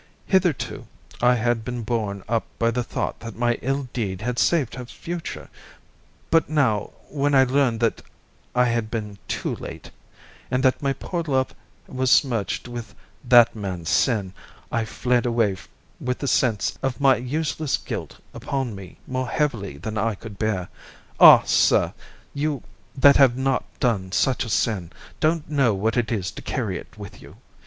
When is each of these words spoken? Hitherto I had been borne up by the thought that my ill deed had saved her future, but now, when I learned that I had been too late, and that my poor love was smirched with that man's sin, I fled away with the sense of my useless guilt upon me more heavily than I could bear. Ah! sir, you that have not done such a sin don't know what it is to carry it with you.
Hitherto 0.25 0.87
I 1.21 1.35
had 1.35 1.63
been 1.63 1.83
borne 1.83 2.23
up 2.27 2.45
by 2.57 2.71
the 2.71 2.81
thought 2.83 3.19
that 3.19 3.35
my 3.35 3.59
ill 3.61 3.87
deed 3.93 4.21
had 4.23 4.39
saved 4.39 4.73
her 4.73 4.85
future, 4.85 5.47
but 6.31 6.49
now, 6.49 6.89
when 7.09 7.35
I 7.35 7.43
learned 7.43 7.81
that 7.81 8.01
I 8.55 8.65
had 8.65 8.89
been 8.89 9.19
too 9.27 9.55
late, 9.57 9.91
and 10.49 10.63
that 10.63 10.81
my 10.81 10.93
poor 10.93 11.21
love 11.21 11.53
was 11.85 12.09
smirched 12.09 12.67
with 12.67 12.95
that 13.23 13.55
man's 13.55 13.89
sin, 13.91 14.33
I 14.71 14.85
fled 14.85 15.27
away 15.27 15.55
with 15.99 16.17
the 16.17 16.27
sense 16.27 16.79
of 16.81 16.99
my 16.99 17.17
useless 17.17 17.77
guilt 17.77 18.17
upon 18.33 18.73
me 18.73 18.97
more 19.05 19.27
heavily 19.27 19.77
than 19.77 19.99
I 19.99 20.15
could 20.15 20.39
bear. 20.39 20.67
Ah! 21.19 21.43
sir, 21.45 21.93
you 22.33 22.63
that 22.97 23.17
have 23.17 23.37
not 23.37 23.65
done 23.79 24.11
such 24.11 24.45
a 24.45 24.49
sin 24.49 24.91
don't 25.19 25.47
know 25.47 25.75
what 25.75 25.95
it 25.95 26.11
is 26.11 26.31
to 26.31 26.41
carry 26.41 26.79
it 26.79 26.97
with 26.97 27.21
you. 27.21 27.35